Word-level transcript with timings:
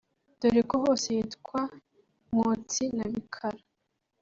(dore 0.39 0.61
ko 0.69 0.75
hose 0.83 1.07
hitwa 1.19 1.59
Nkotsi 2.31 2.83
na 2.97 3.05
Bikara) 3.11 3.61